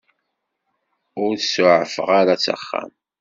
Ur 1.23 1.33
t-suɛfeɣ 1.37 2.09
ara 2.19 2.35
s 2.43 2.45
axxam. 2.53 2.91